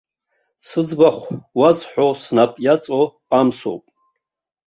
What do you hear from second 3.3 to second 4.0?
амсоуп.